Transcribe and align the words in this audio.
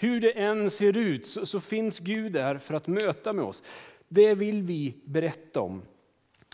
Hur 0.00 0.20
det 0.20 0.30
än 0.30 0.70
ser 0.70 0.96
ut 0.96 1.26
så, 1.26 1.46
så 1.46 1.60
finns 1.60 1.98
Gud 1.98 2.32
där 2.32 2.58
för 2.58 2.74
att 2.74 2.86
möta 2.86 3.32
med 3.32 3.44
oss. 3.44 3.62
Det 4.08 4.34
vill 4.34 4.62
vi 4.62 4.94
berätta 5.04 5.60
om, 5.60 5.82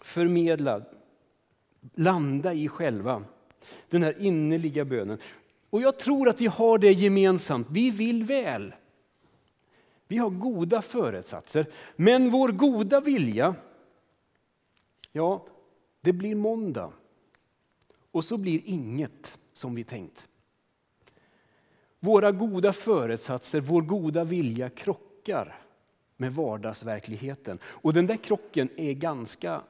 förmedla, 0.03 0.83
landa 1.95 2.55
i 2.55 2.69
själva. 2.69 3.25
Den 3.89 4.03
här 4.03 4.15
innerliga 4.19 4.85
bönen. 4.85 5.19
Och 5.71 5.81
jag 5.81 5.99
tror 5.99 6.29
att 6.29 6.41
vi 6.41 6.47
har 6.47 6.79
det 6.79 6.93
gemensamt. 6.93 7.67
Vi 7.71 7.91
vill 7.91 8.25
väl. 8.25 8.75
Vi 10.09 10.17
har 10.17 10.31
goda 10.31 10.83
föresatser. 10.83 11.67
Men 11.97 12.31
vår 12.31 12.49
goda 12.49 13.01
vilja, 13.01 13.55
ja, 15.13 15.47
det 16.01 16.13
blir 16.13 16.35
måndag. 16.35 16.93
Och 18.11 18.25
så 18.25 18.37
blir 18.37 18.61
inget 18.65 19.39
som 19.53 19.75
vi 19.75 19.85
tänkt. 19.85 20.29
Våra 22.05 22.33
goda 22.33 22.73
föresatser, 22.73 23.61
vår 23.61 23.83
goda 23.83 24.25
vilja 24.25 24.69
krockar 24.69 25.57
med 26.17 26.35
vardagsverkligheten. 26.35 27.59
Och 27.65 27.93
den 27.93 28.07
där 28.07 28.17
krocken 28.17 28.69
är 28.77 28.93
ganska 28.93 29.63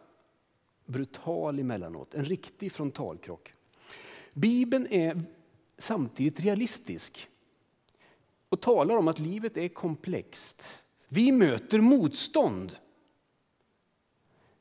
brutal 0.87 1.59
emellanåt, 1.59 2.15
en 2.15 2.25
riktig 2.25 2.73
frontalkrock. 2.73 3.53
Bibeln 4.33 4.87
är 4.91 5.23
samtidigt 5.79 6.41
realistisk 6.41 7.29
och 8.49 8.61
talar 8.61 8.97
om 8.97 9.09
att 9.09 9.19
livet 9.19 9.57
är 9.57 9.69
komplext. 9.69 10.79
Vi 11.09 11.33
möter 11.33 11.81
motstånd. 11.81 12.77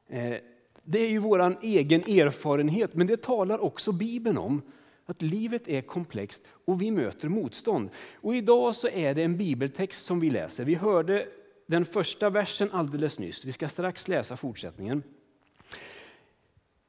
Eh, 0.08 0.36
det 0.84 1.00
är 1.00 1.09
ju 1.09 1.20
vår 1.20 1.58
egen 1.62 2.02
erfarenhet, 2.02 2.95
men 2.95 3.08
det 3.08 3.22
talar 3.22 3.59
också 3.59 3.92
Bibeln 3.92 4.38
om. 4.38 4.62
Att 5.06 5.22
livet 5.22 5.68
är 5.68 5.82
komplext 5.82 6.42
och 6.66 6.82
vi 6.82 6.92
möter 6.92 7.30
motstånd. 7.30 7.90
Och 8.16 8.36
idag 8.36 8.76
så 8.76 8.88
är 8.88 9.14
det 9.14 9.23
en 9.23 9.38
bibeltext 9.38 10.06
som 10.06 10.20
vi 10.20 10.30
läser. 10.30 10.66
Vi 10.66 10.76
hörde 10.76 11.28
den 11.68 11.86
första 11.86 12.30
versen 12.30 12.70
alldeles 12.72 13.20
nyss. 13.20 13.46
Vi 13.46 13.52
ska 13.52 13.68
strax 13.68 14.08
läsa 14.08 14.38
fortsättningen. 14.38 15.04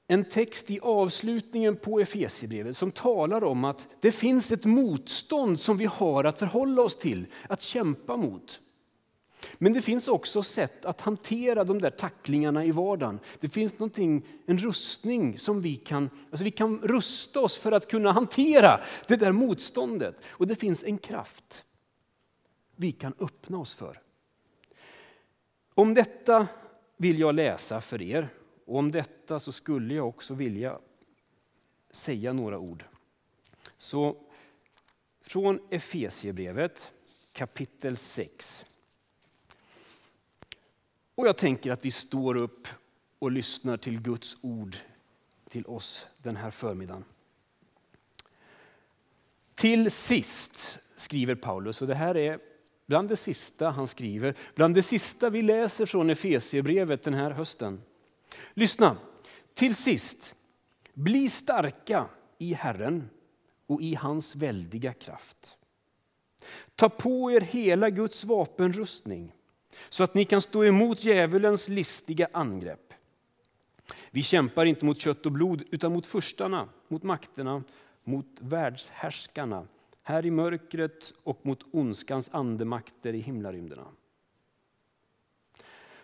En 0.06 0.24
text 0.24 0.70
i 0.70 0.80
avslutningen 0.82 1.76
på 1.76 2.00
Efesierbrevet 2.00 2.76
som 2.76 2.90
talar 2.90 3.44
om 3.44 3.64
att 3.64 3.86
det 4.00 4.12
finns 4.12 4.52
ett 4.52 4.64
motstånd 4.64 5.60
som 5.60 5.76
vi 5.76 5.84
har 5.84 6.24
att 6.24 6.38
förhålla 6.38 6.82
oss 6.82 6.98
till, 6.98 7.26
att 7.48 7.62
kämpa 7.62 8.16
mot. 8.16 8.60
Men 9.58 9.72
det 9.72 9.82
finns 9.82 10.08
också 10.08 10.42
sätt 10.42 10.84
att 10.84 11.00
hantera 11.00 11.64
de 11.64 11.80
där 11.80 11.90
tacklingarna 11.90 12.64
i 12.64 12.70
vardagen. 12.70 13.20
Det 13.40 13.48
finns 13.48 13.72
någonting, 13.72 14.26
en 14.46 14.58
rustning 14.58 15.38
som 15.38 15.60
vi 15.60 15.76
kan, 15.76 16.10
alltså 16.30 16.44
vi 16.44 16.50
kan 16.50 16.80
rusta 16.82 17.40
oss 17.40 17.58
för 17.58 17.72
att 17.72 17.90
kunna 17.90 18.12
hantera 18.12 18.80
det 19.08 19.16
där 19.16 19.32
motståndet. 19.32 20.16
Och 20.26 20.46
det 20.46 20.56
finns 20.56 20.84
en 20.84 20.98
kraft 20.98 21.64
vi 22.76 22.92
kan 22.92 23.14
öppna 23.18 23.58
oss 23.58 23.74
för. 23.74 24.00
Om 25.74 25.94
detta 25.94 26.46
vill 26.96 27.18
jag 27.18 27.34
läsa 27.34 27.80
för 27.80 28.02
er 28.02 28.28
och 28.66 28.78
om 28.78 28.90
detta 28.90 29.40
så 29.40 29.52
skulle 29.52 29.94
jag 29.94 30.08
också 30.08 30.34
vilja 30.34 30.78
säga 31.90 32.32
några 32.32 32.58
ord. 32.58 32.84
Så 33.76 34.16
från 35.20 35.60
Efesiebrevet 35.70 36.92
kapitel 37.32 37.96
6. 37.96 38.64
Och 41.14 41.26
jag 41.26 41.36
tänker 41.36 41.72
att 41.72 41.84
vi 41.84 41.90
står 41.90 42.42
upp 42.42 42.68
och 43.18 43.32
lyssnar 43.32 43.76
till 43.76 44.00
Guds 44.00 44.36
ord 44.40 44.76
till 45.48 45.66
oss 45.66 46.06
den 46.18 46.36
här 46.36 46.50
förmiddagen. 46.50 47.04
Till 49.54 49.90
sist, 49.90 50.78
skriver 50.96 51.34
Paulus, 51.34 51.82
och 51.82 51.88
det 51.88 51.94
här 51.94 52.16
är 52.16 52.38
bland 52.86 53.08
det 53.08 53.16
sista 53.16 53.70
han 53.70 53.86
skriver, 53.86 54.34
bland 54.54 54.74
det 54.74 54.82
sista 54.82 55.30
vi 55.30 55.42
läser 55.42 55.86
från 55.86 56.10
Efesiebrevet 56.10 57.02
den 57.02 57.14
här 57.14 57.30
hösten. 57.30 57.82
Lyssna, 58.54 58.96
till 59.54 59.74
sist, 59.74 60.34
bli 60.94 61.28
starka 61.28 62.06
i 62.38 62.54
Herren 62.54 63.10
och 63.66 63.82
i 63.82 63.94
hans 63.94 64.36
väldiga 64.36 64.92
kraft. 64.92 65.56
Ta 66.74 66.88
på 66.88 67.30
er 67.30 67.40
hela 67.40 67.90
Guds 67.90 68.24
vapenrustning 68.24 69.32
så 69.88 70.04
att 70.04 70.14
ni 70.14 70.24
kan 70.24 70.40
stå 70.40 70.64
emot 70.64 71.04
djävulens 71.04 71.68
listiga 71.68 72.28
angrepp. 72.32 72.92
Vi 74.10 74.22
kämpar 74.22 74.64
inte 74.64 74.84
mot 74.84 74.98
kött 74.98 75.26
och 75.26 75.32
blod 75.32 75.64
utan 75.70 75.92
mot 75.92 76.06
förstarna, 76.06 76.68
mot 76.88 77.02
makterna, 77.02 77.62
mot 78.04 78.26
världshärskarna 78.40 79.66
här 80.02 80.26
i 80.26 80.30
mörkret 80.30 81.12
och 81.22 81.46
mot 81.46 81.60
ondskans 81.70 82.30
andemakter 82.32 83.12
i 83.12 83.20
himlarymderna. 83.20 83.86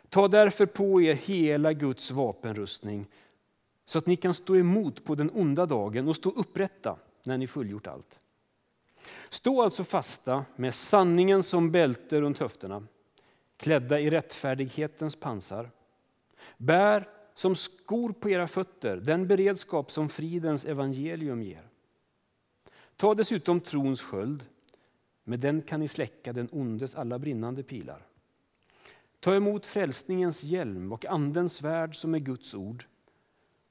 Ta 0.08 0.28
därför 0.28 0.66
på 0.66 1.02
er 1.02 1.14
hela 1.14 1.72
Guds 1.72 2.10
vapenrustning 2.10 3.06
så 3.86 3.98
att 3.98 4.06
ni 4.06 4.16
kan 4.16 4.34
stå 4.34 4.56
emot 4.56 5.04
på 5.04 5.14
den 5.14 5.30
onda 5.30 5.66
dagen 5.66 6.08
och 6.08 6.16
stå 6.16 6.30
upprätta 6.30 6.96
när 7.24 7.38
ni 7.38 7.46
fullgjort 7.46 7.86
allt. 7.86 8.18
Stå 9.28 9.62
alltså 9.62 9.84
fasta 9.84 10.44
med 10.56 10.74
sanningen 10.74 11.42
som 11.42 11.70
bälte 11.70 12.20
runt 12.20 12.38
höfterna 12.38 12.86
klädda 13.60 14.00
i 14.00 14.10
rättfärdighetens 14.10 15.16
pansar. 15.16 15.70
Bär 16.56 17.08
som 17.34 17.54
skor 17.54 18.12
på 18.12 18.30
era 18.30 18.46
fötter 18.46 18.96
den 18.96 19.28
beredskap 19.28 19.90
som 19.90 20.08
fridens 20.08 20.64
evangelium 20.64 21.42
ger. 21.42 21.68
Ta 22.96 23.14
dessutom 23.14 23.60
trons 23.60 24.02
sköld, 24.02 24.44
med 25.24 25.40
den 25.40 25.62
kan 25.62 25.80
ni 25.80 25.88
släcka 25.88 26.32
den 26.32 26.48
ondes 26.52 26.94
alla 26.94 27.18
brinnande 27.18 27.62
pilar. 27.62 28.06
Ta 29.20 29.34
emot 29.34 29.66
frälsningens 29.66 30.42
hjälm 30.42 30.92
och 30.92 31.06
andens 31.06 31.54
svärd 31.54 31.96
som 31.96 32.14
är 32.14 32.18
Guds 32.18 32.54
ord 32.54 32.84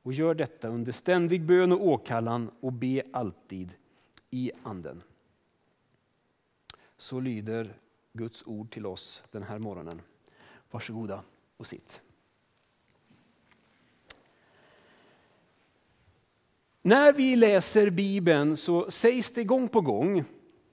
och 0.04 0.14
gör 0.14 0.34
detta 0.34 0.68
under 0.68 0.92
ständig 0.92 1.46
bön 1.46 1.72
och 1.72 1.88
åkallan 1.88 2.52
och 2.60 2.74
be 2.74 3.04
alltid 3.14 3.76
i 4.30 4.52
anden. 4.64 5.04
Så 6.98 7.20
lyder 7.20 7.74
Guds 8.20 8.44
ord 8.46 8.72
till 8.72 8.86
oss 8.86 9.24
den 9.32 9.44
här 9.44 9.60
morgonen. 9.60 10.02
Varsågoda 10.72 11.24
och 11.58 11.68
sitt. 11.68 12.02
När 16.82 17.14
vi 17.14 17.36
läser 17.36 17.90
Bibeln 17.90 18.58
så 18.58 18.92
sägs 18.92 19.32
det 19.32 19.44
gång 19.44 19.68
på 19.68 19.82
gång 19.82 20.24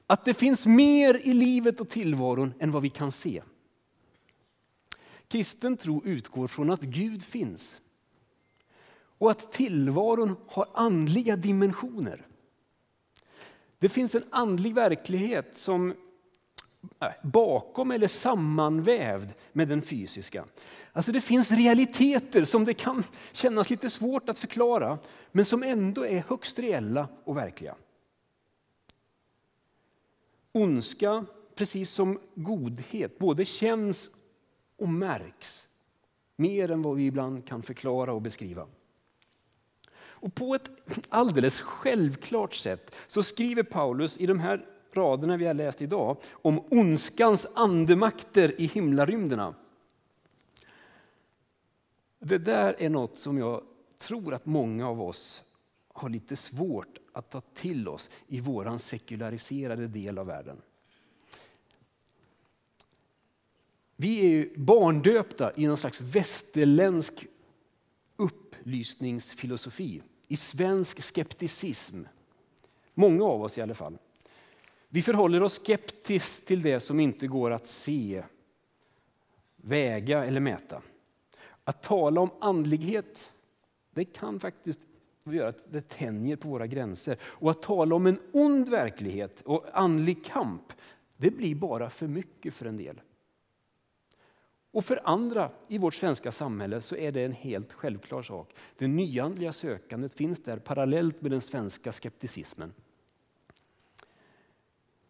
att 0.07 0.25
det 0.25 0.35
finns 0.35 0.67
mer 0.67 1.21
i 1.23 1.35
livet 1.35 1.81
och 1.81 1.89
tillvaron 1.89 2.55
än 2.59 2.71
vad 2.71 2.83
vi 2.83 2.91
kan 2.91 3.13
se. 3.13 3.43
Kristen 5.29 5.77
tro 5.77 6.03
utgår 6.05 6.49
från 6.49 6.71
att 6.71 6.83
Gud 6.83 7.23
finns 7.23 7.81
och 9.19 9.31
att 9.31 9.53
tillvaron 9.53 10.37
har 10.47 10.67
andliga 10.75 11.37
dimensioner. 11.37 12.27
Det 13.79 13.89
finns 13.89 14.15
en 14.15 14.25
andlig 14.31 14.75
verklighet 14.75 15.57
som 15.57 15.95
Eh, 17.01 17.09
bakom 17.23 17.91
eller 17.91 18.09
sammanvävd 18.09 19.33
med 19.53 19.69
den 19.69 19.83
fysiska. 19.83 20.45
Alltså 20.93 21.13
det 21.13 21.21
finns 21.21 21.53
realiteter 21.53 22.45
som 22.45 22.65
det 22.65 22.75
kan 22.75 23.05
kännas 23.33 23.71
lite 23.71 23.91
svårt 23.91 24.29
att 24.29 24.39
förklara, 24.39 24.99
men 25.33 25.45
som 25.45 25.63
ändå 25.63 26.07
är 26.07 26.25
högst 26.29 26.59
reella 26.59 27.09
och 27.25 27.37
verkliga. 27.37 27.75
Ondska, 30.53 31.27
precis 31.55 31.91
som 31.91 32.21
godhet, 32.35 33.19
både 33.19 33.45
känns 33.45 34.11
och 34.77 34.89
märks 34.89 35.69
mer 36.37 36.71
än 36.71 36.83
vad 36.83 36.97
vi 36.97 37.07
ibland 37.07 37.47
kan 37.47 37.63
förklara 37.63 38.13
och 38.13 38.23
beskriva. 38.23 38.67
Och 39.99 40.35
på 40.35 40.55
ett 40.55 40.71
alldeles 41.09 41.61
självklart 41.61 42.55
sätt 42.55 42.95
så 43.07 43.23
skriver 43.23 43.63
Paulus 43.63 44.19
i 44.19 44.27
de 44.27 44.41
här 44.41 44.67
raderna 44.97 45.37
vi 45.37 45.47
har 45.47 45.55
läst 45.55 45.83
idag 45.83 46.17
om 46.31 46.61
ondskans 46.71 47.47
andemakter 47.55 48.61
i 48.61 48.67
himlarymderna. 48.67 49.55
Det 52.19 52.39
där 52.39 52.77
är 52.79 52.89
något 52.89 53.19
som 53.19 53.39
jag 53.39 53.63
tror 53.99 54.35
att 54.35 54.47
många 54.47 54.89
av 54.89 55.03
oss 55.03 55.45
har 55.89 56.09
lite 56.09 56.37
svårt 56.37 56.99
att 57.13 57.31
ta 57.31 57.41
till 57.41 57.89
oss 57.89 58.11
i 58.29 58.41
vår 58.41 58.79
sekulariserade 58.79 59.87
del 59.87 60.19
av 60.19 60.27
världen. 60.27 60.63
Vi 63.97 64.21
är 64.21 64.29
ju 64.29 64.55
barndöpta 64.57 65.53
i 65.57 65.67
någon 65.67 65.77
slags 65.77 66.01
västerländsk 66.01 67.27
upplysningsfilosofi, 68.17 70.03
i 70.29 70.37
svensk 70.37 71.03
skepticism. 71.03 72.03
Många 72.95 73.25
av 73.25 73.43
oss 73.43 73.59
i 73.59 73.63
alla 73.63 73.75
fall. 73.75 73.99
Vi 74.89 75.03
förhåller 75.03 75.43
oss 75.43 75.59
skeptiskt 75.59 76.47
till 76.47 76.63
det 76.63 76.81
som 76.81 77.01
inte 77.01 77.27
går 77.27 77.51
att 77.51 77.67
se, 77.67 78.23
väga 79.57 80.25
eller 80.25 80.41
mäta. 80.41 80.83
Att 81.65 81.83
tala 81.83 82.21
om 82.21 82.31
andlighet, 82.41 83.33
det 83.91 84.05
kan 84.05 84.41
faktiskt 84.41 84.81
göra 85.25 85.49
att 85.49 85.73
det 85.73 85.89
tänjer 85.89 86.37
på 86.37 86.49
våra 86.49 86.67
gränser. 86.67 87.19
Och 87.23 87.51
att 87.51 87.63
tala 87.63 87.95
om 87.95 88.07
en 88.07 88.19
ond 88.33 88.69
verklighet 88.69 89.41
och 89.41 89.67
andlig 89.73 90.25
kamp, 90.25 90.73
det 91.17 91.31
blir 91.31 91.55
bara 91.55 91.91
för 91.91 92.07
mycket 92.07 92.55
för 92.55 92.67
en 92.67 92.77
del. 92.77 93.01
Och 94.71 94.85
för 94.85 95.01
andra 95.05 95.51
i 95.69 95.79
vårt 95.79 95.95
svenska 95.95 96.33
samhälle 96.33 96.81
så 96.81 96.97
är 96.97 97.13
det 97.13 97.25
en 97.25 97.33
helt 97.33 97.73
självklar 97.73 98.23
sak. 98.23 98.55
Det 98.79 98.87
nyandliga 98.89 99.53
sökandet 99.53 100.15
finns 100.15 100.43
där 100.43 100.59
parallellt 100.59 101.23
med 101.23 101.31
den 101.31 101.41
svenska 101.41 101.93
skepticismen. 101.93 102.73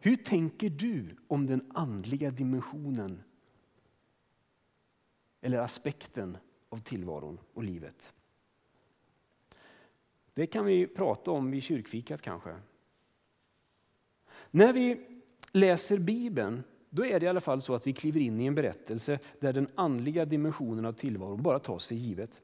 Hur 0.06 0.16
tänker 0.16 0.70
du 0.70 1.16
om 1.28 1.46
den 1.46 1.72
andliga 1.74 2.30
dimensionen 2.30 3.22
eller 5.40 5.58
aspekten 5.58 6.38
av 6.68 6.78
tillvaron 6.78 7.38
och 7.54 7.64
livet? 7.64 8.12
Det 10.34 10.46
kan 10.46 10.64
vi 10.64 10.86
prata 10.86 11.30
om 11.30 11.50
vid 11.50 11.62
kyrkfikat 11.62 12.22
kanske. 12.22 12.56
När 14.50 14.72
vi 14.72 15.06
läser 15.52 15.98
Bibeln 15.98 16.62
då 16.90 17.06
är 17.06 17.20
det 17.20 17.26
i 17.26 17.28
alla 17.28 17.40
fall 17.40 17.62
så 17.62 17.74
att 17.74 17.86
vi 17.86 17.92
kliver 17.92 18.20
in 18.20 18.40
i 18.40 18.46
en 18.46 18.54
berättelse 18.54 19.18
där 19.40 19.52
den 19.52 19.68
andliga 19.74 20.24
dimensionen 20.24 20.84
av 20.84 20.92
tillvaron 20.92 21.42
bara 21.42 21.58
tas 21.58 21.86
för 21.86 21.94
givet. 21.94 22.40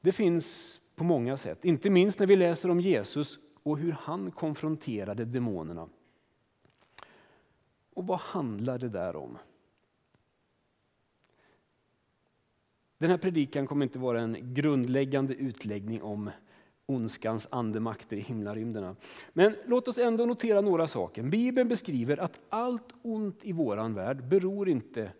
Det 0.00 0.12
finns 0.12 0.80
på 0.94 1.04
många 1.04 1.36
sätt, 1.36 1.64
inte 1.64 1.90
minst 1.90 2.18
när 2.18 2.26
vi 2.26 2.36
läser 2.36 2.70
om 2.70 2.80
Jesus 2.80 3.38
och 3.62 3.78
hur 3.78 3.92
han 3.92 4.30
konfronterade 4.30 5.24
demonerna. 5.24 5.88
Och 7.94 8.06
vad 8.06 8.18
handlar 8.18 8.78
det 8.78 8.88
där 8.88 9.16
om? 9.16 9.38
Den 12.98 13.10
här 13.10 13.18
predikan 13.18 13.66
kommer 13.66 13.84
inte 13.84 13.98
vara 13.98 14.20
en 14.20 14.54
grundläggande 14.54 15.34
utläggning 15.34 16.02
om 16.02 16.30
ondskans 16.86 17.48
andemakter 17.50 18.16
i 18.16 18.20
himlarymderna. 18.20 18.96
Men 19.32 19.56
låt 19.66 19.88
oss 19.88 19.98
ändå 19.98 20.26
notera 20.26 20.60
några 20.60 20.88
saker. 20.88 21.22
Bibeln 21.22 21.68
beskriver 21.68 22.16
att 22.16 22.40
allt 22.48 22.92
ont 23.02 23.44
i 23.44 23.52
vår 23.52 23.88
värld 23.94 24.28
beror 24.28 24.68
inte 24.68 25.12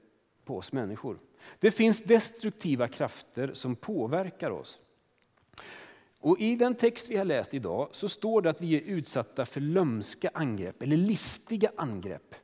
på 0.44 0.56
oss 0.56 0.72
människor. 0.72 1.18
Det 1.58 1.70
finns 1.70 2.04
destruktiva 2.04 2.88
krafter 2.88 3.54
som 3.54 3.76
påverkar 3.76 4.50
oss. 4.50 4.80
Och 6.18 6.40
I 6.40 6.56
den 6.56 6.74
text 6.74 7.08
vi 7.08 7.16
har 7.16 7.24
läst 7.24 7.54
idag 7.54 7.88
så 7.92 8.08
står 8.08 8.42
det 8.42 8.50
att 8.50 8.60
vi 8.60 8.74
är 8.74 8.80
utsatta 8.80 9.46
för 9.46 9.60
lömska 9.60 10.30
angrepp 10.34 10.82
eller 10.82 10.96
listiga 10.96 11.70
angrepp. 11.76 12.34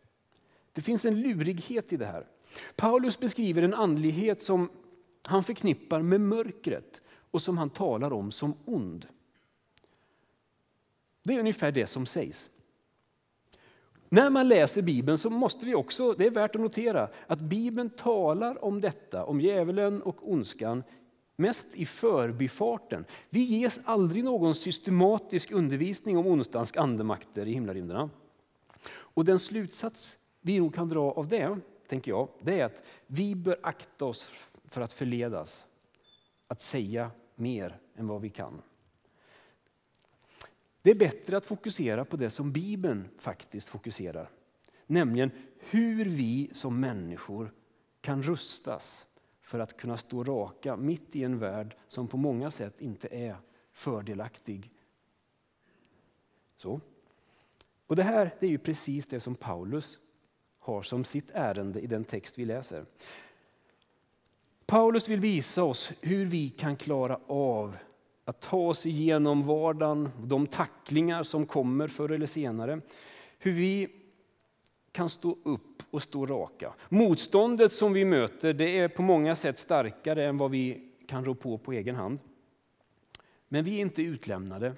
Det 0.77 0.83
finns 0.83 1.05
en 1.05 1.21
lurighet 1.21 1.93
i 1.93 1.97
det 1.97 2.07
här. 2.07 2.27
Paulus 2.77 3.21
beskriver 3.21 3.63
en 3.63 3.75
andlighet 3.75 4.43
som 4.43 4.69
han 5.23 5.45
förknippar 5.45 6.03
med 6.03 6.21
mörkret 6.21 7.01
och 7.31 7.43
som 7.43 7.59
han 7.59 7.71
talar 7.71 8.13
om 8.13 8.33
som 8.33 8.55
ond. 8.65 9.07
Det 11.23 11.35
är 11.35 11.41
ungefär 11.41 11.73
det 11.73 11.87
som 11.87 12.07
sägs. 12.07 12.49
När 14.09 14.31
man 14.31 14.49
läser 14.49 14.83
Bibeln 14.83 15.19
så 15.19 15.31
måste 15.31 15.67
vi 15.67 15.75
också, 15.75 16.13
det 16.13 16.27
är 16.27 16.31
värt 16.31 16.55
att 16.55 16.61
notera, 16.61 17.09
att 17.27 17.41
Bibeln 17.41 17.91
talar 17.91 18.65
om 18.65 18.81
detta, 18.81 19.25
om 19.25 19.41
djävulen 19.41 20.03
och 20.03 20.33
ondskan, 20.33 20.83
mest 21.37 21.67
i 21.75 21.87
förbifarten. 21.87 23.05
Vi 23.31 23.41
ges 23.41 23.81
aldrig 23.85 24.25
någon 24.25 24.55
systematisk 24.55 25.53
undervisning 25.53 26.19
om 26.19 26.27
ondskans 26.27 26.77
andemakter 26.77 27.47
i 27.47 27.53
himlarymderna. 27.53 28.11
Och 28.89 29.25
den 29.25 29.39
slutsats 29.39 30.19
vi 30.47 30.61
nog 30.61 30.75
kan 30.75 30.89
dra 30.89 31.13
av 31.13 31.29
det, 31.29 31.59
tänker 31.87 32.11
jag, 32.11 32.29
det 32.41 32.61
är 32.61 32.65
att 32.65 32.83
vi 33.07 33.35
bör 33.35 33.59
akta 33.63 34.05
oss 34.05 34.33
för 34.65 34.81
att 34.81 34.93
förledas 34.93 35.67
att 36.47 36.61
säga 36.61 37.11
mer 37.35 37.79
än 37.95 38.07
vad 38.07 38.21
vi 38.21 38.31
kan. 38.31 38.63
Det 40.83 40.91
är 40.91 40.95
bättre 40.95 41.37
att 41.37 41.47
fokusera 41.47 42.05
på 42.05 42.17
det 42.17 42.31
som 42.31 42.53
Bibeln 42.53 43.09
faktiskt 43.19 43.69
fokuserar. 43.69 44.31
Nämligen 44.87 45.31
hur 45.59 46.05
vi 46.05 46.51
som 46.53 46.81
människor 46.81 47.53
kan 48.01 48.23
rustas 48.23 49.07
för 49.41 49.59
att 49.59 49.77
kunna 49.77 49.97
stå 49.97 50.25
raka 50.25 50.77
mitt 50.77 51.17
i 51.17 51.25
en 51.25 51.39
värld 51.39 51.77
som 51.89 52.09
på 52.09 52.17
många 52.17 52.51
sätt 52.51 52.81
inte 52.81 53.09
är 53.09 53.37
fördelaktig. 53.73 54.71
Så. 56.57 56.81
Och 57.87 57.97
Det 57.97 58.03
här 58.03 58.35
det 58.41 58.47
är 58.47 58.51
ju 58.51 58.59
precis 58.59 59.07
det 59.07 59.21
som 59.21 59.35
Paulus 59.35 60.01
har 60.67 60.83
som 60.83 61.05
sitt 61.05 61.31
ärende 61.35 61.81
i 61.81 61.87
den 61.87 62.05
text 62.05 62.39
vi 62.39 62.45
läser. 62.45 62.85
Paulus 64.67 65.09
vill 65.09 65.21
visa 65.21 65.65
oss 65.65 65.93
hur 66.01 66.27
vi 66.27 66.49
kan 66.49 66.77
klara 66.77 67.21
av 67.27 67.77
att 68.25 68.41
ta 68.41 68.57
oss 68.57 68.87
igenom 68.87 69.47
vardagen, 69.47 70.11
de 70.25 70.47
tacklingar 70.47 71.23
som 71.23 71.47
kommer 71.47 71.89
förr 71.89 72.13
eller 72.13 72.27
senare. 72.27 72.81
Hur 73.39 73.53
vi 73.53 73.89
kan 74.93 75.11
stå 75.11 75.37
upp 75.43 75.83
och 75.91 76.03
stå 76.03 76.27
raka. 76.27 76.75
Motståndet 76.89 77.73
som 77.73 77.93
vi 77.93 78.05
möter 78.05 78.53
det 78.53 78.79
är 78.79 78.89
på 78.89 79.03
många 79.03 79.37
sätt 79.37 79.59
starkare 79.59 80.25
än 80.25 80.37
vad 80.37 80.51
vi 80.51 80.93
kan 81.07 81.25
rå 81.25 81.35
på 81.35 81.59
på 81.59 81.73
egen 81.73 81.97
hand. 81.97 82.19
Men 83.49 83.65
vi 83.65 83.77
är 83.77 83.81
inte 83.81 84.03
utlämnade. 84.03 84.75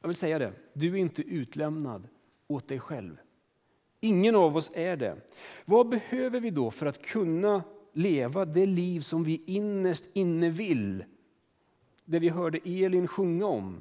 Jag 0.00 0.08
vill 0.08 0.16
säga 0.16 0.38
det, 0.38 0.52
du 0.72 0.92
är 0.92 0.96
inte 0.96 1.22
utlämnad 1.22 2.08
åt 2.46 2.68
dig 2.68 2.80
själv. 2.80 3.16
Ingen 4.04 4.36
av 4.36 4.56
oss 4.56 4.70
är 4.74 4.96
det. 4.96 5.16
Vad 5.64 5.88
behöver 5.88 6.40
vi 6.40 6.50
då 6.50 6.70
för 6.70 6.86
att 6.86 7.02
kunna 7.02 7.62
leva 7.92 8.44
det 8.44 8.66
liv 8.66 9.00
som 9.00 9.24
vi 9.24 9.42
innerst 9.46 10.08
inne 10.12 10.50
vill 10.50 11.04
det 12.04 12.18
vi 12.18 12.28
hörde 12.28 12.58
Elin 12.64 13.08
sjunga 13.08 13.46
om. 13.46 13.80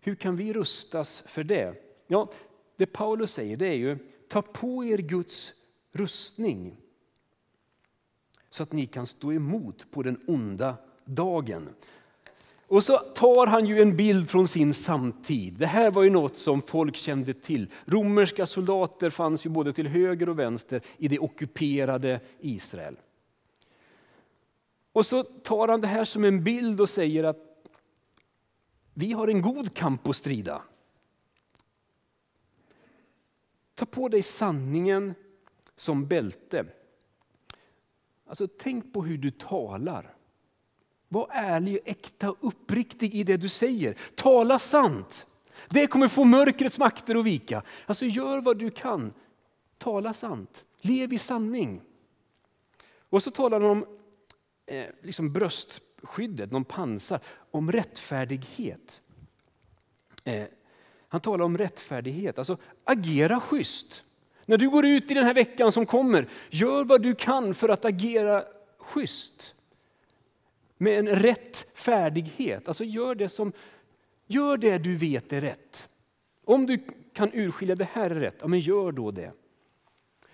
Hur 0.00 0.14
kan 0.14 0.36
vi 0.36 0.52
rustas 0.52 1.22
för 1.26 1.44
det? 1.44 1.74
Ja, 2.06 2.30
det 2.76 2.86
Paulus 2.86 3.32
säger 3.32 3.56
det 3.56 3.66
är 3.66 3.74
ju, 3.74 3.98
ta 4.28 4.42
på 4.42 4.84
er 4.84 4.98
Guds 4.98 5.54
rustning 5.92 6.76
så 8.50 8.62
att 8.62 8.72
ni 8.72 8.86
kan 8.86 9.06
stå 9.06 9.32
emot 9.32 9.90
på 9.90 10.02
den 10.02 10.20
onda 10.26 10.76
dagen. 11.04 11.68
Och 12.70 12.84
så 12.84 12.98
tar 12.98 13.46
han 13.46 13.66
ju 13.66 13.82
en 13.82 13.96
bild 13.96 14.30
från 14.30 14.48
sin 14.48 14.74
samtid. 14.74 15.54
Det 15.54 15.66
här 15.66 15.90
var 15.90 16.02
ju 16.02 16.10
något 16.10 16.36
som 16.36 16.62
folk 16.62 16.96
kände 16.96 17.34
till. 17.34 17.70
Romerska 17.84 18.46
soldater 18.46 19.10
fanns 19.10 19.46
ju 19.46 19.50
både 19.50 19.72
till 19.72 19.88
höger 19.88 20.28
och 20.28 20.38
vänster 20.38 20.82
i 20.96 21.08
det 21.08 21.18
ockuperade 21.18 22.20
Israel. 22.40 22.96
Och 24.92 25.06
så 25.06 25.22
tar 25.22 25.68
han 25.68 25.80
det 25.80 25.86
här 25.86 26.04
som 26.04 26.24
en 26.24 26.44
bild 26.44 26.80
och 26.80 26.88
säger 26.88 27.24
att 27.24 27.68
vi 28.94 29.12
har 29.12 29.28
en 29.28 29.42
god 29.42 29.74
kamp 29.74 30.08
att 30.08 30.16
strida. 30.16 30.62
Ta 33.74 33.86
på 33.86 34.08
dig 34.08 34.22
sanningen 34.22 35.14
som 35.76 36.06
bälte. 36.06 36.66
Alltså, 38.26 38.48
tänk 38.58 38.92
på 38.92 39.02
hur 39.02 39.18
du 39.18 39.30
talar. 39.30 40.14
Var 41.12 41.26
ärlig, 41.30 41.78
äkta 41.84 42.30
och 42.30 42.36
uppriktig 42.40 43.14
i 43.14 43.24
det 43.24 43.36
du 43.36 43.48
säger. 43.48 43.96
Tala 44.14 44.58
sant. 44.58 45.26
Det 45.68 45.86
kommer 45.86 46.08
få 46.08 46.24
mörkrets 46.24 46.78
makter 46.78 47.14
att 47.14 47.24
vika. 47.24 47.62
Alltså, 47.86 48.04
gör 48.04 48.40
vad 48.40 48.58
du 48.58 48.70
kan. 48.70 49.12
Tala 49.78 50.14
sant. 50.14 50.64
Lev 50.80 51.12
i 51.12 51.18
sanning. 51.18 51.80
Och 53.10 53.22
så 53.22 53.30
talar 53.30 53.60
han 53.60 53.70
om 53.70 53.86
eh, 54.66 54.86
liksom 55.02 55.32
bröstskyddet, 55.32 56.52
någon 56.52 56.64
pansar, 56.64 57.20
om 57.50 57.72
rättfärdighet. 57.72 59.00
Eh, 60.24 60.44
han 61.08 61.20
talar 61.20 61.44
om 61.44 61.58
rättfärdighet, 61.58 62.38
alltså 62.38 62.56
agera 62.84 63.40
schysst. 63.40 64.04
När 64.46 64.58
du 64.58 64.70
går 64.70 64.86
ut 64.86 65.10
i 65.10 65.14
den 65.14 65.24
här 65.24 65.34
veckan 65.34 65.72
som 65.72 65.86
kommer, 65.86 66.28
gör 66.50 66.84
vad 66.84 67.02
du 67.02 67.14
kan 67.14 67.54
för 67.54 67.68
att 67.68 67.84
agera 67.84 68.44
schysst. 68.78 69.54
Med 70.82 70.98
en 70.98 71.08
rättfärdighet, 71.08 72.68
alltså 72.68 72.84
gör 72.84 73.14
det, 73.14 73.28
som, 73.28 73.52
gör 74.26 74.56
det 74.56 74.78
du 74.78 74.96
vet 74.96 75.32
är 75.32 75.40
rätt. 75.40 75.88
Om 76.44 76.66
du 76.66 76.78
kan 77.12 77.30
urskilja 77.32 77.74
det 77.74 77.88
här 77.92 78.10
är 78.10 78.20
rätt, 78.20 78.36
ja, 78.40 78.48
men 78.48 78.60
gör 78.60 78.92
då 78.92 79.10
det. 79.10 79.32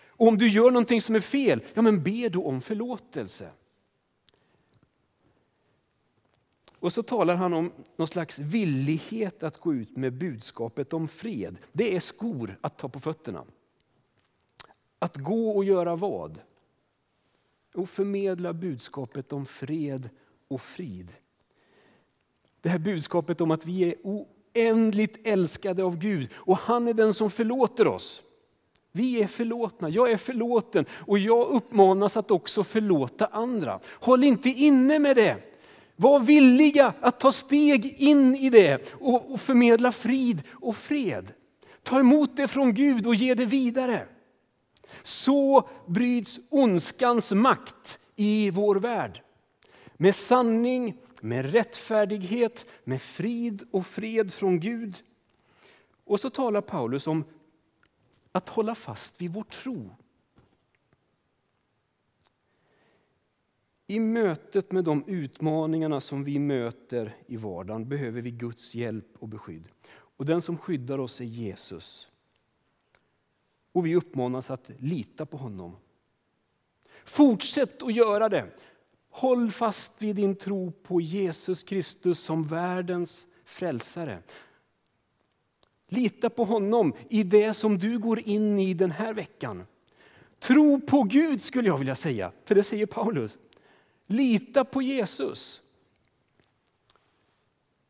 Och 0.06 0.28
om 0.28 0.38
du 0.38 0.48
gör 0.48 0.70
någonting 0.70 1.00
som 1.00 1.14
är 1.14 1.20
fel, 1.20 1.62
ja 1.74 1.82
men 1.82 2.02
be 2.02 2.28
då 2.28 2.46
om 2.46 2.60
förlåtelse. 2.60 3.50
Och 6.78 6.92
så 6.92 7.02
talar 7.02 7.36
han 7.36 7.52
om 7.52 7.72
någon 7.96 8.08
slags 8.08 8.38
villighet 8.38 9.42
att 9.42 9.60
gå 9.60 9.74
ut 9.74 9.96
med 9.96 10.12
budskapet 10.12 10.92
om 10.92 11.08
fred. 11.08 11.56
Det 11.72 11.96
är 11.96 12.00
skor 12.00 12.58
att 12.60 12.78
ta 12.78 12.88
på 12.88 13.00
fötterna. 13.00 13.44
Att 14.98 15.16
gå 15.16 15.50
och 15.50 15.64
göra 15.64 15.96
vad? 15.96 16.40
Och 17.74 17.90
förmedla 17.90 18.52
budskapet 18.52 19.32
om 19.32 19.46
fred 19.46 20.10
och 20.48 20.60
frid. 20.60 21.12
Det 22.60 22.68
här 22.68 22.78
budskapet 22.78 23.40
om 23.40 23.50
att 23.50 23.66
vi 23.66 23.82
är 23.82 23.94
oändligt 24.02 25.26
älskade 25.26 25.84
av 25.84 25.98
Gud 25.98 26.28
och 26.34 26.56
han 26.56 26.88
är 26.88 26.94
den 26.94 27.14
som 27.14 27.30
förlåter 27.30 27.86
oss. 27.86 28.22
Vi 28.92 29.22
är 29.22 29.26
förlåtna, 29.26 29.88
jag 29.88 30.10
är 30.10 30.16
förlåten 30.16 30.84
och 30.90 31.18
jag 31.18 31.48
uppmanas 31.48 32.16
att 32.16 32.30
också 32.30 32.64
förlåta 32.64 33.26
andra. 33.26 33.80
Håll 33.92 34.24
inte 34.24 34.48
inne 34.48 34.98
med 34.98 35.16
det. 35.16 35.36
Var 35.96 36.20
villiga 36.20 36.92
att 37.00 37.20
ta 37.20 37.32
steg 37.32 38.02
in 38.02 38.36
i 38.36 38.50
det 38.50 38.94
och, 39.00 39.40
förmedla 39.40 39.92
frid 39.92 40.42
och 40.52 40.76
fred. 40.76 41.32
Ta 41.82 41.98
emot 41.98 42.36
det 42.36 42.48
från 42.48 42.74
Gud 42.74 43.06
och 43.06 43.14
ge 43.14 43.34
det 43.34 43.44
vidare. 43.44 44.06
Så 45.02 45.68
bryts 45.86 46.40
ondskans 46.50 47.32
makt 47.32 47.98
i 48.16 48.50
vår 48.50 48.76
värld. 48.76 49.22
Med 49.96 50.14
sanning, 50.14 50.98
med 51.20 51.50
rättfärdighet, 51.50 52.66
med 52.84 53.02
frid 53.02 53.62
och 53.70 53.86
fred 53.86 54.32
från 54.32 54.60
Gud. 54.60 55.02
Och 56.04 56.20
så 56.20 56.30
talar 56.30 56.60
Paulus 56.60 57.06
om 57.06 57.24
att 58.32 58.48
hålla 58.48 58.74
fast 58.74 59.20
vid 59.20 59.32
vår 59.32 59.42
tro. 59.44 59.90
I 63.86 64.00
mötet 64.00 64.72
med 64.72 64.84
de 64.84 65.04
utmaningarna 65.06 66.00
som 66.00 66.24
vi 66.24 66.38
möter 66.38 67.16
i 67.26 67.36
vardagen 67.36 67.88
behöver 67.88 68.20
vi 68.20 68.30
Guds 68.30 68.74
hjälp 68.74 69.06
och 69.18 69.28
beskydd. 69.28 69.68
Och 69.88 70.26
den 70.26 70.42
som 70.42 70.58
skyddar 70.58 70.98
oss 70.98 71.20
är 71.20 71.24
Jesus. 71.24 72.08
Och 73.72 73.86
vi 73.86 73.96
uppmanas 73.96 74.50
att 74.50 74.70
lita 74.78 75.26
på 75.26 75.36
honom. 75.36 75.76
Fortsätt 77.04 77.82
att 77.82 77.94
göra 77.94 78.28
det. 78.28 78.50
Håll 79.16 79.50
fast 79.50 80.02
vid 80.02 80.16
din 80.16 80.36
tro 80.36 80.70
på 80.70 81.00
Jesus 81.00 81.62
Kristus 81.62 82.20
som 82.20 82.44
världens 82.44 83.26
frälsare. 83.44 84.22
Lita 85.88 86.30
på 86.30 86.44
honom 86.44 86.94
i 87.08 87.22
det 87.22 87.54
som 87.54 87.78
du 87.78 87.98
går 87.98 88.20
in 88.20 88.58
i 88.58 88.74
den 88.74 88.90
här 88.90 89.14
veckan. 89.14 89.66
Tro 90.38 90.80
på 90.80 91.02
Gud 91.02 91.42
skulle 91.42 91.68
jag 91.68 91.78
vilja 91.78 91.94
säga, 91.94 92.32
för 92.44 92.54
det 92.54 92.62
säger 92.62 92.86
Paulus. 92.86 93.38
Lita 94.06 94.64
på 94.64 94.82
Jesus. 94.82 95.62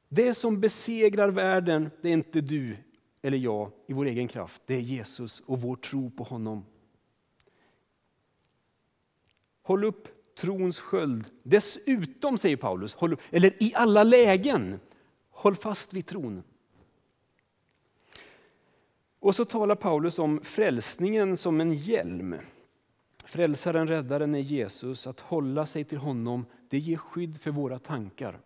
Det 0.09 0.35
som 0.35 0.61
besegrar 0.61 1.29
världen, 1.29 1.91
det 2.01 2.09
är 2.09 2.13
inte 2.13 2.41
du 2.41 2.77
eller 3.23 3.39
jag 3.39 3.71
i 3.87 3.93
vår 3.93 4.07
egen 4.07 4.29
kraft. 4.29 4.63
Det 4.67 4.75
är 4.75 4.81
Jesus 4.81 5.41
och 5.47 5.61
vår 5.61 5.77
tro 5.77 6.11
på 6.11 6.25
honom. 6.25 6.65
Håll 9.63 9.85
upp 9.85 10.16
trons 10.37 10.81
sköld. 10.81 11.25
Dessutom, 11.43 12.39
säger 12.39 12.57
Paulus, 12.57 12.95
håll, 12.95 13.17
eller 13.31 13.63
i 13.63 13.73
alla 13.75 14.03
lägen, 14.03 14.81
håll 15.31 15.57
fast 15.57 15.93
vid 15.93 16.07
tron. 16.07 16.43
Och 19.19 19.35
så 19.35 19.45
talar 19.45 19.75
Paulus 19.75 20.19
om 20.19 20.41
frälsningen 20.43 21.37
som 21.37 21.61
en 21.61 21.75
hjälm. 21.75 22.37
Frälsaren, 23.25 23.89
räddaren 23.89 24.35
är 24.35 24.41
Jesus. 24.41 25.07
Att 25.07 25.21
hålla 25.21 25.67
sig 25.67 25.85
till 25.85 25.99
honom, 25.99 26.47
det 26.69 26.79
ger 26.79 26.97
skydd 26.97 27.41
för 27.41 27.51
våra 27.51 27.79
tankar. 27.79 28.41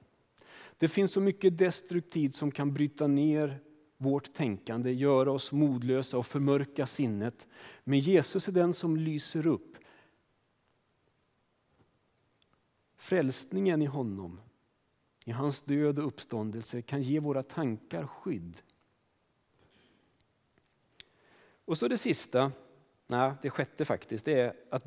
Det 0.78 0.88
finns 0.88 1.12
så 1.12 1.20
mycket 1.20 1.58
destruktivt 1.58 2.34
som 2.34 2.50
kan 2.50 2.72
bryta 2.72 3.06
ner 3.06 3.58
vårt 3.96 4.32
tänkande, 4.32 4.92
göra 4.92 5.32
oss 5.32 5.52
modlösa 5.52 6.18
och 6.18 6.26
förmörka 6.26 6.86
sinnet. 6.86 7.48
Men 7.84 7.98
Jesus 7.98 8.48
är 8.48 8.52
den 8.52 8.74
som 8.74 8.96
lyser 8.96 9.46
upp. 9.46 9.69
Frälsningen 13.00 13.82
i 13.82 13.86
honom, 13.86 14.40
i 15.24 15.30
hans 15.30 15.60
död 15.60 15.98
och 15.98 16.06
uppståndelse 16.06 16.82
kan 16.82 17.00
ge 17.00 17.20
våra 17.20 17.42
tankar 17.42 18.06
skydd. 18.06 18.62
Och 21.64 21.78
så 21.78 21.88
det 21.88 21.98
sista, 21.98 22.52
nej, 23.06 23.32
det 23.42 23.50
sjätte 23.50 23.84
faktiskt, 23.84 24.24
det 24.24 24.40
är 24.40 24.54
att 24.70 24.84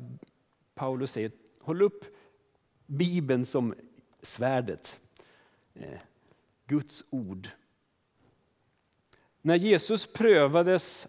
Paulus 0.74 1.12
säger 1.12 1.32
håll 1.60 1.82
upp 1.82 2.04
Bibeln 2.86 3.46
som 3.46 3.74
svärdet. 4.22 5.00
Eh, 5.74 6.00
Guds 6.66 7.04
ord. 7.10 7.48
När 9.42 9.56
Jesus 9.56 10.06
prövades 10.06 11.06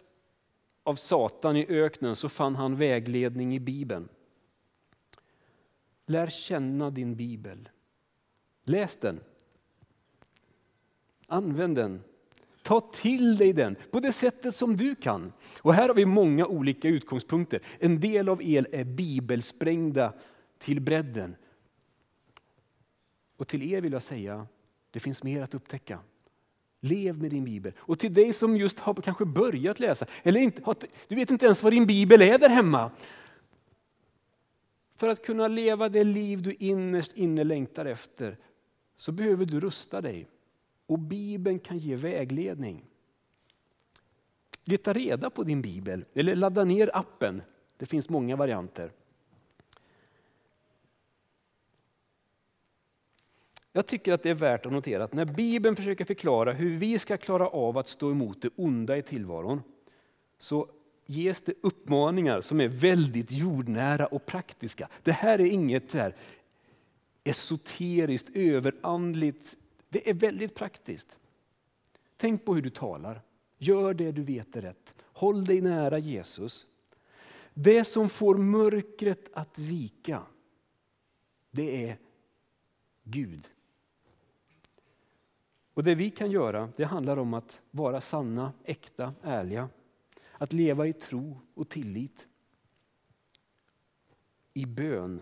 av 0.83 0.95
Satan 0.95 1.57
i 1.57 1.65
öknen 1.67 2.15
så 2.15 2.29
fann 2.29 2.55
han 2.55 2.75
vägledning 2.75 3.55
i 3.55 3.59
Bibeln. 3.59 4.09
Lär 6.05 6.27
känna 6.27 6.89
din 6.89 7.15
bibel. 7.15 7.69
Läs 8.63 8.95
den. 8.95 9.19
Använd 11.27 11.75
den. 11.75 12.03
Ta 12.63 12.79
till 12.79 13.37
dig 13.37 13.53
den 13.53 13.75
på 13.91 13.99
det 13.99 14.11
sättet 14.11 14.55
som 14.55 14.77
du 14.77 14.95
kan. 14.95 15.33
Och 15.61 15.73
här 15.73 15.87
har 15.87 15.95
vi 15.95 16.05
många 16.05 16.45
olika 16.45 16.87
utgångspunkter. 16.87 17.61
En 17.79 17.99
del 17.99 18.29
av 18.29 18.43
er 18.43 18.67
är 18.71 18.83
bibelsprängda 18.83 20.13
till 20.57 20.81
bredden. 20.81 21.35
Och 23.37 23.47
till 23.47 23.73
er 23.73 23.81
vill 23.81 23.93
jag 23.93 24.03
säga, 24.03 24.47
det 24.91 24.99
finns 24.99 25.23
mer 25.23 25.41
att 25.41 25.55
upptäcka. 25.55 25.99
Lev 26.79 27.21
med 27.21 27.31
din 27.31 27.45
bibel. 27.45 27.73
Och 27.77 27.99
till 27.99 28.13
dig 28.13 28.33
som 28.33 28.57
just 28.57 28.79
har 28.79 28.93
kanske 28.93 29.25
börjat 29.25 29.79
läsa, 29.79 30.05
eller 30.23 30.39
inte, 30.39 30.75
du 31.07 31.15
vet 31.15 31.31
inte 31.31 31.45
ens 31.45 31.63
vad 31.63 31.73
din 31.73 31.85
bibel 31.85 32.21
är 32.21 32.37
där 32.37 32.49
hemma. 32.49 32.91
För 34.95 35.07
att 35.09 35.25
kunna 35.25 35.47
leva 35.47 35.89
det 35.89 36.03
liv 36.03 36.41
du 36.41 36.53
innerst 36.53 37.11
inne 37.11 37.43
längtar 37.43 37.85
efter 37.85 38.37
så 38.97 39.11
behöver 39.11 39.45
du 39.45 39.59
rusta 39.59 40.01
dig. 40.01 40.27
Och 40.85 40.99
Bibeln 40.99 41.59
kan 41.59 41.77
ge 41.77 41.95
vägledning. 41.95 42.85
Leta 44.63 44.93
reda 44.93 45.29
på 45.29 45.43
din 45.43 45.61
bibel 45.61 46.05
eller 46.13 46.35
ladda 46.35 46.63
ner 46.63 46.89
appen. 46.93 47.41
Det 47.77 47.85
finns 47.85 48.09
många 48.09 48.35
varianter. 48.35 48.91
Jag 53.71 53.87
tycker 53.87 54.13
att 54.13 54.23
det 54.23 54.29
är 54.29 54.33
värt 54.33 54.65
att 54.65 54.71
notera 54.71 55.03
att 55.03 55.13
när 55.13 55.25
Bibeln 55.25 55.75
försöker 55.75 56.05
förklara 56.05 56.53
hur 56.53 56.77
vi 56.77 56.99
ska 56.99 57.17
klara 57.17 57.47
av 57.47 57.77
att 57.77 57.87
stå 57.87 58.11
emot 58.11 58.41
det 58.41 58.49
onda 58.55 58.97
i 58.97 59.01
tillvaron 59.01 59.61
så 60.39 60.69
ges 61.05 61.41
det 61.41 61.53
uppmaningar 61.61 62.41
som 62.41 62.61
är 62.61 62.67
väldigt 62.67 63.31
jordnära 63.31 64.05
och 64.05 64.25
praktiska. 64.25 64.89
Det 65.03 65.11
här 65.11 65.41
är 65.41 65.45
inget 65.45 65.91
så 65.91 65.97
här 65.97 66.15
esoteriskt, 67.23 68.29
överandligt. 68.33 69.55
Det 69.89 70.09
är 70.09 70.13
väldigt 70.13 70.55
praktiskt. 70.55 71.17
Tänk 72.17 72.45
på 72.45 72.55
hur 72.55 72.61
du 72.61 72.69
talar. 72.69 73.21
Gör 73.57 73.93
det 73.93 74.11
du 74.11 74.23
vet 74.23 74.55
är 74.55 74.61
rätt. 74.61 74.95
Håll 75.01 75.45
dig 75.45 75.61
nära 75.61 75.97
Jesus. 75.97 76.65
Det 77.53 77.83
som 77.83 78.09
får 78.09 78.35
mörkret 78.35 79.29
att 79.33 79.59
vika, 79.59 80.23
det 81.51 81.89
är 81.89 81.97
Gud. 83.03 83.49
Och 85.73 85.83
Det 85.83 85.95
vi 85.95 86.09
kan 86.09 86.31
göra 86.31 86.69
det 86.75 86.85
handlar 86.85 87.17
om 87.17 87.33
att 87.33 87.61
vara 87.71 88.01
sanna, 88.01 88.53
äkta, 88.63 89.13
ärliga. 89.21 89.69
Att 90.37 90.53
leva 90.53 90.87
i 90.87 90.93
tro 90.93 91.41
och 91.53 91.69
tillit. 91.69 92.27
I 94.53 94.65
bön. 94.65 95.21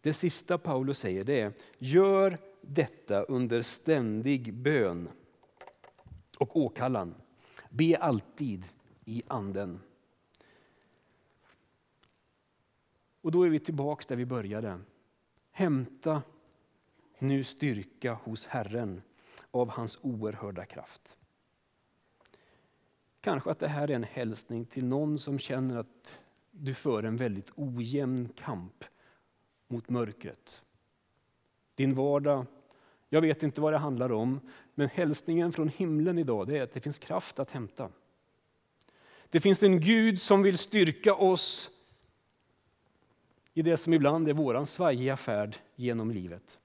Det 0.00 0.12
sista 0.12 0.58
Paulus 0.58 0.98
säger 0.98 1.24
det 1.24 1.40
är, 1.40 1.52
gör 1.78 2.38
detta 2.60 3.22
under 3.22 3.62
ständig 3.62 4.54
bön 4.54 5.08
och 6.38 6.56
åkallan. 6.56 7.14
Be 7.70 7.96
alltid 7.96 8.66
i 9.04 9.22
anden. 9.26 9.80
Och 13.20 13.32
då 13.32 13.42
är 13.42 13.50
vi 13.50 13.58
tillbaka 13.58 14.04
där 14.08 14.16
vi 14.16 14.26
började. 14.26 14.80
Hämta 15.50 16.22
nu 17.18 17.44
styrka 17.44 18.12
hos 18.14 18.46
Herren 18.46 19.02
av 19.50 19.68
hans 19.68 19.98
oerhörda 20.02 20.64
kraft. 20.64 21.16
Kanske 23.24 23.50
att 23.50 23.58
det 23.58 23.68
här 23.68 23.90
är 23.90 23.94
en 23.94 24.04
hälsning 24.04 24.64
till 24.64 24.84
någon 24.84 25.18
som 25.18 25.38
känner 25.38 25.76
att 25.76 26.18
du 26.50 26.74
för 26.74 27.02
en 27.02 27.16
väldigt 27.16 27.50
ojämn 27.56 28.28
kamp 28.36 28.84
mot 29.68 29.88
mörkret. 29.88 30.62
Din 31.74 31.94
vardag, 31.94 32.46
jag 33.08 33.20
vet 33.20 33.42
inte 33.42 33.60
vad 33.60 33.72
det 33.72 33.78
handlar 33.78 34.12
om, 34.12 34.40
men 34.74 34.88
hälsningen 34.88 35.52
från 35.52 35.68
himlen 35.68 36.18
idag 36.18 36.50
är 36.50 36.62
att 36.62 36.72
det 36.72 36.80
finns 36.80 36.98
kraft 36.98 37.38
att 37.38 37.50
hämta. 37.50 37.88
Det 39.30 39.40
finns 39.40 39.62
en 39.62 39.80
Gud 39.80 40.20
som 40.20 40.42
vill 40.42 40.58
styrka 40.58 41.14
oss 41.14 41.70
i 43.54 43.62
det 43.62 43.76
som 43.76 43.92
ibland 43.92 44.28
är 44.28 44.32
vår 44.32 44.64
svajiga 44.64 45.16
färd 45.16 45.56
genom 45.76 46.10
livet. 46.10 46.58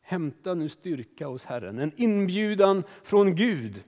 Hämta 0.00 0.54
nu 0.54 0.68
styrka 0.68 1.26
hos 1.26 1.44
Herren, 1.44 1.78
en 1.78 1.92
inbjudan 1.96 2.82
från 3.02 3.34
Gud 3.34 3.84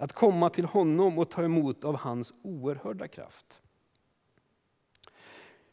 att 0.00 0.12
komma 0.12 0.50
till 0.50 0.64
honom 0.64 1.18
och 1.18 1.30
ta 1.30 1.44
emot 1.44 1.84
av 1.84 1.96
hans 1.96 2.34
oerhörda 2.42 3.08
kraft. 3.08 3.60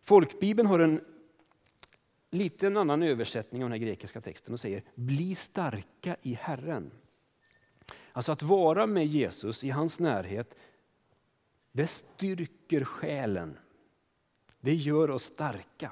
Folkbibeln 0.01 0.67
har 0.67 0.79
en 0.79 1.01
liten 2.29 2.77
annan 2.77 3.03
översättning 3.03 3.63
av 3.63 3.69
den 3.69 3.79
här 3.79 3.87
grekiska 3.87 4.21
texten 4.21 4.53
och 4.53 4.59
säger 4.59 4.83
bli 4.95 5.35
starka 5.35 6.15
i 6.21 6.33
Herren. 6.33 6.91
Alltså 8.11 8.31
att 8.31 8.41
vara 8.41 8.87
med 8.87 9.05
Jesus 9.05 9.63
i 9.63 9.69
hans 9.69 9.99
närhet, 9.99 10.55
det 11.71 11.87
styrker 11.87 12.83
själen. 12.83 13.57
Det 14.59 14.73
gör 14.73 15.09
oss 15.09 15.23
starka. 15.23 15.91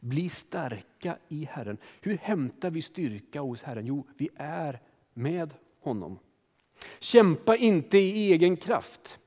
Bli 0.00 0.28
starka 0.28 1.18
i 1.28 1.44
Herren. 1.44 1.78
Hur 2.00 2.18
hämtar 2.18 2.70
vi 2.70 2.82
styrka 2.82 3.40
hos 3.40 3.62
Herren? 3.62 3.86
Jo, 3.86 4.06
vi 4.16 4.28
är 4.36 4.80
med 5.14 5.54
honom. 5.80 6.18
Kämpa 7.00 7.56
inte 7.56 7.98
i 7.98 8.32
egen 8.32 8.56
kraft. 8.56 9.18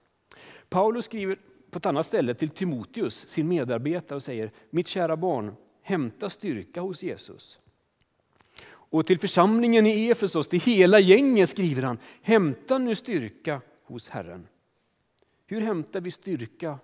Paulus 0.70 1.06
skriver 1.06 1.40
på 1.70 1.78
ett 1.78 1.86
annat 1.86 2.06
ställe 2.06 2.34
till 2.34 2.50
Timoteus, 2.50 3.28
sin 3.28 3.48
medarbetare, 3.48 4.16
och 4.16 4.24
säger 4.24 4.52
Mitt 4.70 4.88
kära 4.88 5.18
barn, 5.18 5.56
hämta 5.82 6.30
styrka 6.30 6.82
hos 6.82 7.04
Jesus. 7.04 7.60
Och 8.72 9.06
till 9.06 9.20
församlingen 9.20 9.86
i 9.86 10.10
Efesos, 10.10 10.48
till 10.48 10.62
hela 10.62 11.00
gänget 11.00 11.50
skriver 11.50 11.82
han, 11.82 11.98
hämta 12.22 12.78
nu 12.78 12.96
styrka 12.96 13.62
hos 13.84 14.10
Herren. 14.10 14.48
Hur 15.46 15.62
hämtar 15.62 16.02
vi 16.02 16.12
styrka 16.12 16.80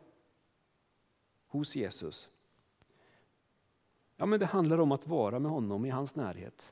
hos 1.48 1.76
Jesus? 1.76 2.30
Ja, 4.18 4.26
men 4.26 4.40
det 4.40 4.46
handlar 4.46 4.78
om 4.78 4.92
att 4.92 5.08
vara 5.08 5.40
med 5.40 5.52
honom 5.52 5.86
i 5.86 5.90
hans 5.90 6.16
närhet. 6.16 6.72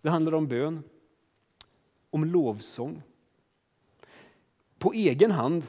Det 0.00 0.10
handlar 0.10 0.34
om 0.34 0.48
bön, 0.48 0.82
om 2.10 2.24
lovsång. 2.24 3.02
På 4.84 4.92
egen 4.92 5.30
hand, 5.30 5.66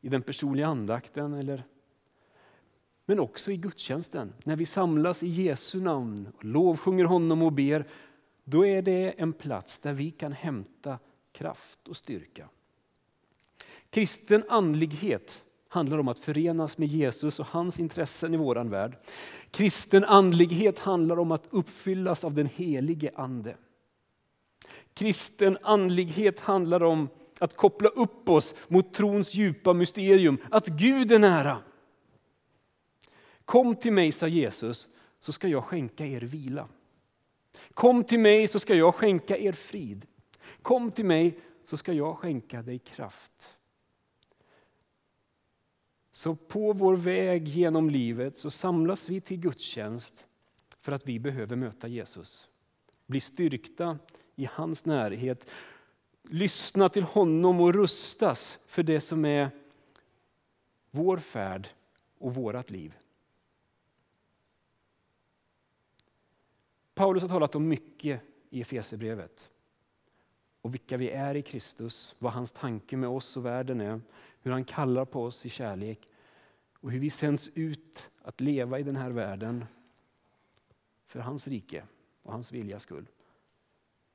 i 0.00 0.08
den 0.08 0.22
personliga 0.22 0.66
andakten 0.66 1.34
eller 1.34 1.64
men 3.06 3.20
också 3.20 3.50
i 3.50 3.56
gudstjänsten. 3.56 4.32
När 4.44 4.56
vi 4.56 4.66
samlas 4.66 5.22
i 5.22 5.26
Jesu 5.26 5.80
namn, 5.80 6.28
och 6.36 6.44
lovsjunger 6.44 7.04
honom 7.04 7.42
och 7.42 7.52
ber, 7.52 7.88
då 8.44 8.66
är 8.66 8.82
det 8.82 9.14
en 9.20 9.32
plats 9.32 9.78
där 9.78 9.92
vi 9.92 10.10
kan 10.10 10.32
hämta 10.32 10.98
kraft 11.32 11.88
och 11.88 11.96
styrka. 11.96 12.48
Kristen 13.90 14.44
andlighet 14.48 15.44
handlar 15.68 15.98
om 15.98 16.08
att 16.08 16.18
förenas 16.18 16.78
med 16.78 16.88
Jesus 16.88 17.40
och 17.40 17.46
hans 17.46 17.80
intressen 17.80 18.34
i 18.34 18.36
vår 18.36 18.64
värld. 18.64 18.96
Kristen 19.50 20.04
andlighet 20.04 20.78
handlar 20.78 21.18
om 21.18 21.32
att 21.32 21.46
uppfyllas 21.50 22.24
av 22.24 22.34
den 22.34 22.46
helige 22.46 23.10
Ande. 23.14 23.56
Kristen 24.94 25.58
andlighet 25.62 26.40
handlar 26.40 26.82
om 26.82 27.08
att 27.40 27.56
koppla 27.56 27.88
upp 27.88 28.28
oss 28.28 28.54
mot 28.68 28.94
trons 28.94 29.34
djupa 29.34 29.72
mysterium, 29.72 30.38
att 30.50 30.66
Gud 30.66 31.12
är 31.12 31.18
nära. 31.18 31.62
Kom 33.44 33.76
till 33.76 33.92
mig, 33.92 34.12
sa 34.12 34.28
Jesus, 34.28 34.88
så 35.20 35.32
ska 35.32 35.48
jag 35.48 35.64
skänka 35.64 36.06
er 36.06 36.20
vila. 36.20 36.68
Kom 37.74 38.04
till 38.04 38.20
mig 38.20 38.48
så 38.48 38.58
ska 38.58 38.74
jag 38.74 38.94
skänka 38.94 39.38
er 39.38 39.52
frid. 39.52 40.06
Kom 40.62 40.90
till 40.90 41.04
mig 41.04 41.38
så 41.64 41.76
ska 41.76 41.92
jag 41.92 42.18
skänka 42.18 42.62
dig 42.62 42.78
kraft. 42.78 43.58
Så 46.12 46.34
på 46.34 46.72
vår 46.72 46.96
väg 46.96 47.48
genom 47.48 47.90
livet 47.90 48.36
så 48.36 48.50
samlas 48.50 49.08
vi 49.08 49.20
till 49.20 49.40
gudstjänst 49.40 50.26
för 50.80 50.92
att 50.92 51.06
vi 51.06 51.18
behöver 51.18 51.56
möta 51.56 51.88
Jesus. 51.88 52.48
Bli 53.06 53.20
styrkta 53.20 53.98
i 54.36 54.48
hans 54.52 54.84
närhet. 54.84 55.50
Lyssna 56.32 56.88
till 56.88 57.02
honom 57.02 57.60
och 57.60 57.74
rustas 57.74 58.58
för 58.66 58.82
det 58.82 59.00
som 59.00 59.24
är 59.24 59.50
vår 60.90 61.16
färd 61.16 61.68
och 62.18 62.34
vårt 62.34 62.70
liv. 62.70 62.94
Paulus 66.94 67.22
har 67.22 67.28
talat 67.28 67.54
om 67.54 67.68
mycket 67.68 68.20
i 68.50 68.60
Efesierbrevet. 68.60 69.50
Och 70.60 70.74
vilka 70.74 70.96
vi 70.96 71.10
är 71.10 71.34
i 71.34 71.42
Kristus, 71.42 72.14
vad 72.18 72.32
hans 72.32 72.52
tanke 72.52 72.96
med 72.96 73.08
oss 73.08 73.36
och 73.36 73.46
världen 73.46 73.80
är, 73.80 74.00
hur 74.40 74.50
han 74.50 74.64
kallar 74.64 75.04
på 75.04 75.24
oss 75.24 75.46
i 75.46 75.48
kärlek 75.48 76.08
och 76.74 76.90
hur 76.90 77.00
vi 77.00 77.10
sänds 77.10 77.50
ut 77.54 78.10
att 78.22 78.40
leva 78.40 78.78
i 78.78 78.82
den 78.82 78.96
här 78.96 79.10
världen 79.10 79.64
för 81.06 81.20
hans 81.20 81.48
rike 81.48 81.84
och 82.22 82.32
hans 82.32 82.52
viljas 82.52 82.82
skull. 82.82 83.06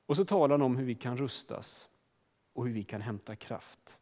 Och 0.06 0.16
så 0.16 0.26
talar 0.26 0.54
han 0.54 0.62
om 0.62 0.78
hur 0.78 0.86
vi 0.86 0.96
kan 0.96 1.18
rustas 1.18 1.90
och 2.56 2.66
hur 2.66 2.74
vi 2.74 2.84
kan 2.84 3.02
hämta 3.02 3.36
kraft. 3.36 3.98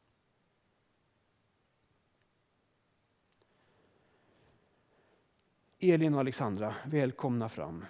Elin 5.80 6.14
och 6.14 6.20
Alexandra, 6.20 6.76
välkomna 6.86 7.50
fram. 7.50 7.86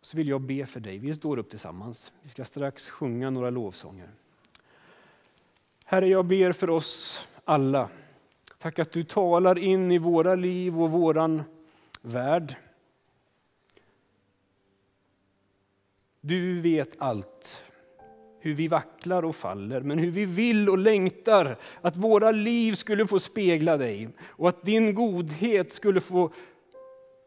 Så 0.00 0.16
vill 0.16 0.28
jag 0.28 0.40
be 0.40 0.66
för 0.66 0.80
dig. 0.80 0.98
Vi 0.98 1.14
står 1.14 1.38
upp 1.38 1.50
tillsammans. 1.50 2.12
Vi 2.22 2.28
ska 2.28 2.44
strax 2.44 2.88
sjunga 2.88 3.30
några 3.30 3.50
lovsånger. 3.50 4.10
Herre, 5.84 6.08
jag 6.08 6.26
ber 6.26 6.52
för 6.52 6.70
oss 6.70 7.28
alla. 7.44 7.90
Tack 8.58 8.78
att 8.78 8.92
du 8.92 9.04
talar 9.04 9.58
in 9.58 9.92
i 9.92 9.98
våra 9.98 10.34
liv 10.34 10.82
och 10.82 10.90
våran 10.90 11.42
värld. 12.00 12.56
Du 16.20 16.60
vet 16.60 16.94
allt, 16.98 17.62
hur 18.42 18.54
vi 18.54 18.68
vacklar 18.68 19.24
och 19.24 19.36
faller, 19.36 19.80
men 19.80 19.98
hur 19.98 20.10
vi 20.10 20.24
vill 20.24 20.68
och 20.68 20.78
längtar 20.78 21.56
att 21.80 21.96
våra 21.96 22.30
liv 22.30 22.72
skulle 22.72 23.06
få 23.06 23.18
spegla 23.20 23.76
dig 23.76 24.08
och 24.22 24.48
att 24.48 24.62
din 24.62 24.94
godhet 24.94 25.72
skulle 25.72 26.00
få 26.00 26.32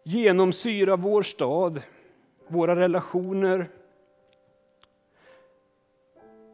genomsyra 0.05 0.95
vår 0.95 1.23
stad, 1.23 1.81
våra 2.47 2.75
relationer, 2.75 3.69